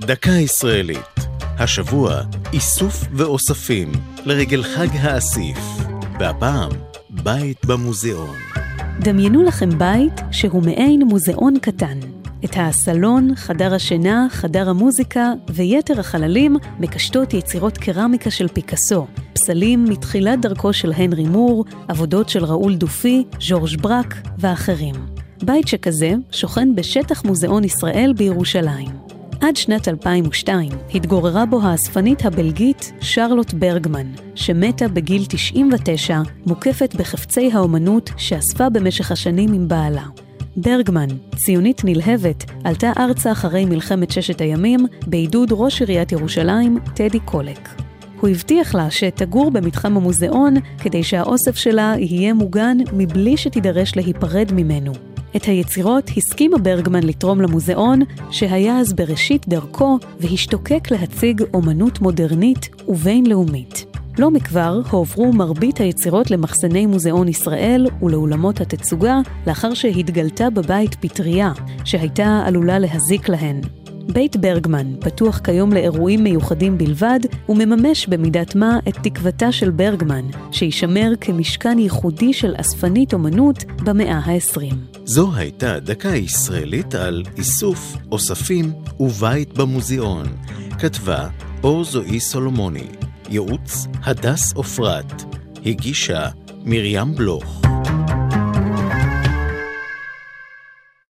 [0.00, 1.14] דקה ישראלית.
[1.58, 2.20] השבוע
[2.52, 3.92] איסוף ואוספים
[4.24, 5.58] לרגל חג האסיף,
[6.20, 6.70] והפעם
[7.10, 8.36] בית במוזיאון.
[9.00, 11.98] דמיינו לכם בית שהוא מעין מוזיאון קטן.
[12.44, 20.40] את הסלון, חדר השינה, חדר המוזיקה ויתר החללים מקשטות יצירות קרמיקה של פיקאסו, פסלים מתחילת
[20.40, 24.94] דרכו של הנרי מור, עבודות של ראול דופי, ז'ורג' ברק ואחרים.
[25.42, 29.09] בית שכזה שוכן בשטח מוזיאון ישראל בירושלים.
[29.40, 38.10] עד שנת 2002 התגוררה בו האספנית הבלגית שרלוט ברגמן, שמתה בגיל 99, מוקפת בחפצי האומנות
[38.16, 40.04] שאספה במשך השנים עם בעלה.
[40.56, 47.68] ברגמן, ציונית נלהבת, עלתה ארצה אחרי מלחמת ששת הימים בעידוד ראש עיריית ירושלים, טדי קולק.
[48.20, 55.09] הוא הבטיח לה שתגור במתחם המוזיאון כדי שהאוסף שלה יהיה מוגן מבלי שתידרש להיפרד ממנו.
[55.36, 63.84] את היצירות הסכימה ברגמן לתרום למוזיאון, שהיה אז בראשית דרכו והשתוקק להציג אומנות מודרנית ובינלאומית.
[64.18, 71.52] לא מכבר הועברו מרבית היצירות למחסני מוזיאון ישראל ולאולמות התצוגה, לאחר שהתגלתה בבית פטריה,
[71.84, 73.60] שהייתה עלולה להזיק להן.
[74.12, 81.12] בית ברגמן פתוח כיום לאירועים מיוחדים בלבד, ומממש במידת מה את תקוותה של ברגמן, שישמר
[81.20, 84.74] כמשכן ייחודי של אספנית אומנות במאה ה-20.
[85.04, 90.26] זו הייתה דקה ישראלית על איסוף, אוספים ובית במוזיאון.
[90.78, 91.28] כתבה
[91.62, 92.88] אור זועי סולומוני.
[93.30, 95.22] ייעוץ הדס עופרת.
[95.66, 96.28] הגישה
[96.64, 97.59] מרים בלוך.